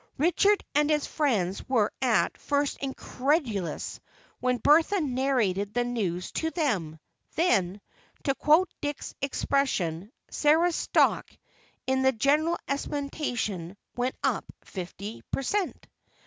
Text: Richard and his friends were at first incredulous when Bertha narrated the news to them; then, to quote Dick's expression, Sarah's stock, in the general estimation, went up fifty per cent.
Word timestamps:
Richard 0.17 0.63
and 0.73 0.89
his 0.89 1.05
friends 1.05 1.63
were 1.69 1.91
at 2.01 2.35
first 2.35 2.79
incredulous 2.79 3.99
when 4.39 4.57
Bertha 4.57 4.99
narrated 4.99 5.75
the 5.75 5.83
news 5.83 6.31
to 6.31 6.49
them; 6.49 6.99
then, 7.35 7.79
to 8.23 8.33
quote 8.33 8.71
Dick's 8.81 9.13
expression, 9.21 10.11
Sarah's 10.31 10.75
stock, 10.75 11.29
in 11.85 12.01
the 12.01 12.11
general 12.13 12.57
estimation, 12.67 13.77
went 13.95 14.15
up 14.23 14.45
fifty 14.63 15.21
per 15.31 15.43
cent. 15.43 15.85